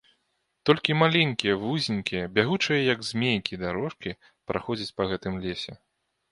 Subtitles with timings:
[0.69, 5.71] Толькі маленькія, вузенькія, бягучыя, як змейкі, дарожкі праходзяць па гэтым лесе.